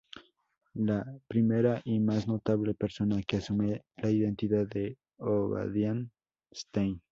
La 0.73 1.05
primera 1.27 1.79
y 1.85 1.99
más 1.99 2.27
notable 2.27 2.73
persona 2.73 3.21
que 3.21 3.37
asume 3.37 3.83
la 3.97 4.09
identidad 4.09 4.67
es 4.75 4.97
Obadiah 5.19 6.03
Stane. 6.51 7.01